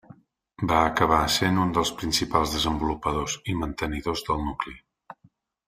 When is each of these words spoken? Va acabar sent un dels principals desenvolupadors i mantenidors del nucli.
Va 0.69 0.77
acabar 0.85 1.19
sent 1.33 1.59
un 1.65 1.75
dels 1.75 1.91
principals 1.99 2.55
desenvolupadors 2.57 3.37
i 3.53 3.55
mantenidors 3.63 4.27
del 4.31 4.43
nucli. 4.49 4.75